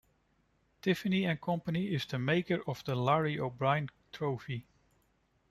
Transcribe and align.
Tiffany 0.81 1.25
and 1.25 1.39
Company 1.39 1.93
is 1.93 2.07
the 2.07 2.17
maker 2.17 2.63
of 2.67 2.83
the 2.85 2.95
Larry 2.95 3.37
O' 3.37 3.51
Brien 3.51 3.87
Trophy. 4.11 4.65